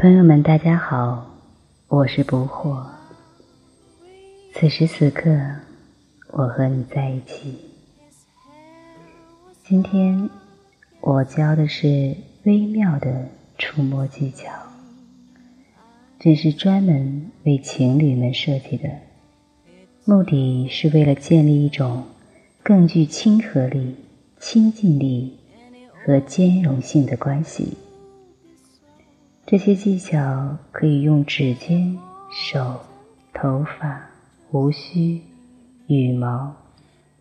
[0.00, 1.26] 朋友们，大家好，
[1.86, 2.86] 我是不惑。
[4.54, 5.30] 此时此刻，
[6.30, 7.58] 我和你在一起。
[9.62, 10.30] 今天
[11.02, 13.28] 我教的是微妙的
[13.58, 14.50] 触摸技巧，
[16.18, 18.88] 这是专门为情侣们设计的，
[20.06, 22.04] 目的是为了建立一种
[22.62, 23.96] 更具亲和力、
[24.38, 25.36] 亲近力
[26.02, 27.76] 和兼容性的关系。
[29.50, 31.98] 这些技巧可以用指尖、
[32.30, 32.82] 手、
[33.34, 34.08] 头发、
[34.48, 35.20] 胡须、
[35.88, 36.54] 羽毛、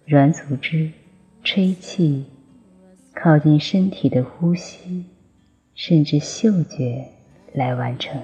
[0.05, 0.91] 软组织、
[1.43, 2.25] 吹气、
[3.15, 5.05] 靠近身体的呼吸，
[5.73, 7.03] 甚至嗅觉
[7.51, 8.21] 来完成。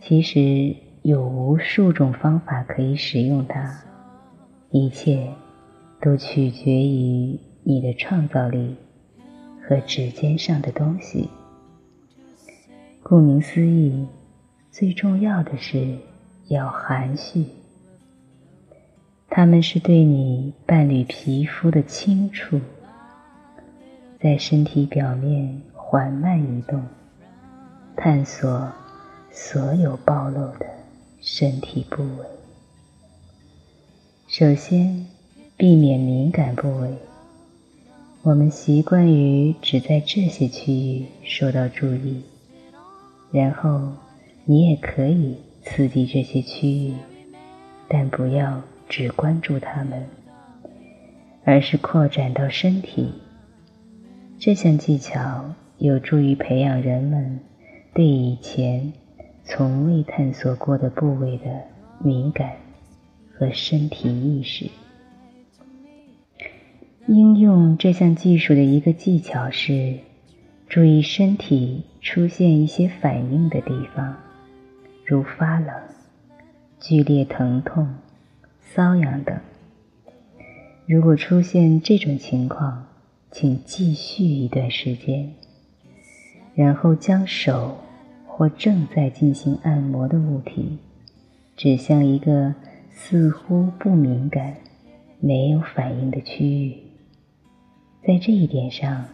[0.00, 3.78] 其实有无数种方法可以使用它，
[4.70, 5.34] 一切
[6.00, 8.74] 都取决于你的创造力
[9.68, 11.28] 和指尖上的东西。
[13.08, 14.06] 顾名思义，
[14.70, 15.96] 最重要的是
[16.48, 17.46] 要含蓄。
[19.30, 22.60] 它们是对你伴侣皮肤的轻触，
[24.20, 26.84] 在身体表面缓慢移动，
[27.96, 28.70] 探索
[29.30, 30.66] 所有暴露的
[31.22, 32.26] 身体部位。
[34.26, 35.06] 首先，
[35.56, 36.94] 避免敏感部位。
[38.20, 42.22] 我们习惯于只在这些区域受到注意。
[43.30, 43.92] 然后，
[44.46, 46.94] 你也可以刺激这些区域，
[47.86, 50.06] 但不要只关注它们，
[51.44, 53.12] 而是扩展到身体。
[54.38, 57.40] 这项技巧有助于培养人们
[57.92, 58.94] 对以前
[59.44, 61.44] 从未探索过的部位的
[62.02, 62.52] 敏感
[63.34, 64.70] 和身体意识。
[67.06, 69.98] 应用这项技术的一个技巧是。
[70.68, 74.14] 注意身体出现一些反应的地方，
[75.06, 75.74] 如发冷、
[76.78, 77.88] 剧烈疼痛、
[78.74, 79.34] 瘙痒等。
[80.84, 82.86] 如果出现这种情况，
[83.30, 85.32] 请继续一段时间，
[86.54, 87.78] 然后将手
[88.26, 90.76] 或正在进行按摩的物体
[91.56, 92.54] 指向一个
[92.90, 94.54] 似乎不敏感、
[95.18, 96.76] 没有反应的区域。
[98.06, 99.06] 在这一点上。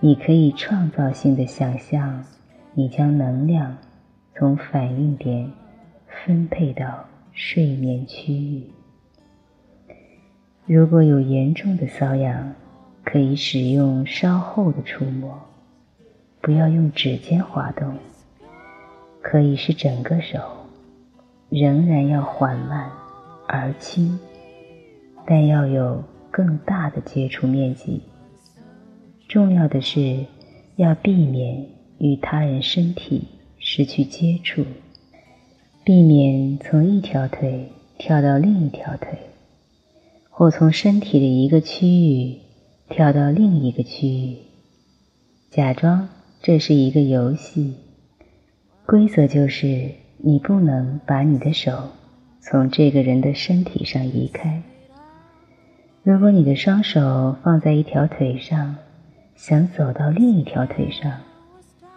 [0.00, 2.24] 你可以创造性的想象，
[2.72, 3.76] 你将能量
[4.36, 5.50] 从反应点
[6.06, 8.62] 分配到睡眠区域。
[10.66, 12.54] 如果有严重的瘙痒，
[13.02, 15.36] 可以使用稍后的触摸，
[16.40, 17.92] 不要用指尖滑动，
[19.20, 20.38] 可以是整个手，
[21.48, 22.88] 仍然要缓慢
[23.48, 24.16] 而轻，
[25.26, 28.00] 但要有更大的接触面积。
[29.28, 30.24] 重要的是
[30.76, 31.66] 要避免
[31.98, 33.28] 与他人身体
[33.58, 34.64] 失去接触，
[35.84, 37.68] 避免从一条腿
[37.98, 39.18] 跳到另一条腿，
[40.30, 42.38] 或从身体的一个区域
[42.88, 44.38] 跳到另一个区域。
[45.50, 46.08] 假装
[46.40, 47.74] 这是一个游戏，
[48.86, 51.90] 规则就是你不能把你的手
[52.40, 54.62] 从这个人的身体上移开。
[56.02, 58.76] 如果你的双手放在一条腿上，
[59.38, 61.12] 想走到另一条腿上，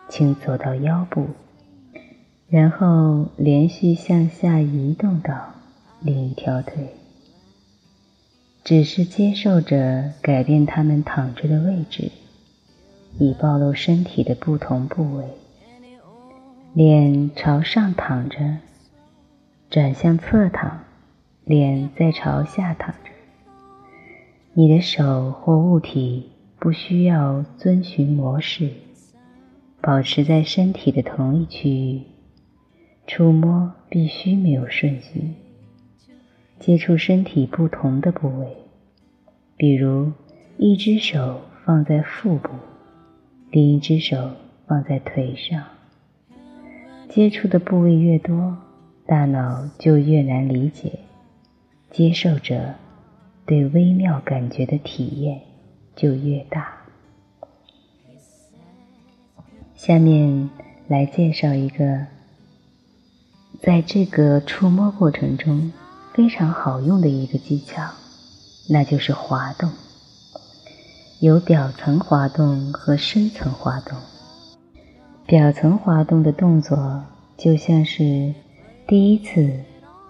[0.07, 1.25] 请走到腰部，
[2.47, 5.55] 然后连续向下移动到
[6.01, 6.89] 另一条腿。
[8.63, 12.11] 只是接受着改变他们躺着的位置，
[13.17, 15.25] 以暴露身体的不同部位。
[16.75, 18.57] 脸朝上躺着，
[19.71, 20.83] 转向侧躺，
[21.43, 23.09] 脸再朝下躺着。
[24.53, 26.30] 你的手或物体。
[26.61, 28.69] 不需要遵循模式，
[29.81, 32.03] 保持在身体的同一区域。
[33.07, 35.31] 触摸必须没有顺序，
[36.59, 38.57] 接触身体不同的部位，
[39.57, 40.11] 比如
[40.57, 42.49] 一只手放在腹部，
[43.49, 44.29] 另一只手
[44.67, 45.63] 放在腿上。
[47.09, 48.55] 接触的部位越多，
[49.07, 50.99] 大脑就越难理解，
[51.89, 52.75] 接受者
[53.47, 55.41] 对微妙感觉的体验。
[55.95, 56.77] 就越大。
[59.75, 60.49] 下面
[60.87, 62.05] 来介绍一个，
[63.61, 65.71] 在这个触摸过程中
[66.13, 67.91] 非常好用的一个技巧，
[68.69, 69.71] 那就是滑动。
[71.19, 73.97] 有表层滑动和深层滑动。
[75.25, 77.03] 表层滑动的动作
[77.37, 78.33] 就像是
[78.87, 79.61] 第一次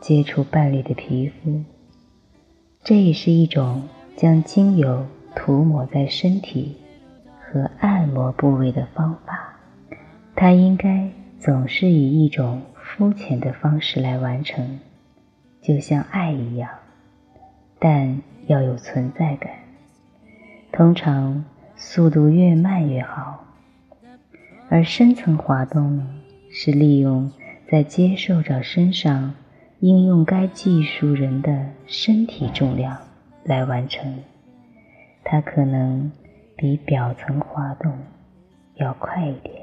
[0.01, 1.63] 接触伴侣的皮肤，
[2.83, 3.87] 这也是一种
[4.17, 5.05] 将精油。
[5.35, 6.77] 涂抹在身体
[7.39, 9.55] 和按摩部位的方法，
[10.35, 14.79] 它应该总是以一种肤浅的方式来完成，
[15.61, 16.69] 就像爱一样，
[17.79, 19.51] 但要有存在感。
[20.71, 21.43] 通常
[21.75, 23.45] 速度越慢越好。
[24.69, 26.07] 而深层滑动，
[26.49, 27.29] 是利用
[27.69, 29.33] 在接受者身上
[29.79, 32.97] 应用该技术人的身体重量
[33.43, 34.19] 来完成，
[35.23, 36.11] 它可能
[36.55, 37.91] 比表层滑动
[38.75, 39.60] 要快一点。